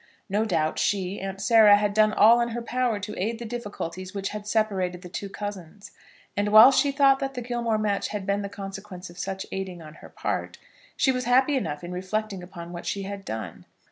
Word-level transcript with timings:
No 0.29 0.45
doubt 0.45 0.79
she, 0.79 1.19
Aunt 1.19 1.39
Sarah, 1.39 1.75
had 1.77 1.93
done 1.93 2.11
all 2.11 2.41
in 2.41 2.49
her 2.57 2.61
power 2.63 2.99
to 2.99 3.15
aid 3.23 3.37
the 3.37 3.45
difficulties 3.45 4.15
which 4.15 4.29
had 4.29 4.47
separated 4.47 5.03
the 5.03 5.09
two 5.09 5.29
cousins; 5.29 5.91
and 6.35 6.47
while 6.51 6.71
she 6.71 6.91
thought 6.91 7.19
that 7.19 7.35
the 7.35 7.41
Gilmore 7.43 7.77
match 7.77 8.07
had 8.07 8.25
been 8.25 8.41
the 8.41 8.49
consequence 8.49 9.11
of 9.11 9.19
such 9.19 9.45
aiding 9.51 9.79
on 9.79 9.93
her 10.01 10.09
part, 10.09 10.57
she 10.97 11.11
was 11.11 11.25
happy 11.25 11.55
enough 11.55 11.83
in 11.83 11.91
reflecting 11.91 12.41
upon 12.41 12.73
what 12.73 12.87
she 12.87 13.03
had 13.03 13.23
done. 13.23 13.63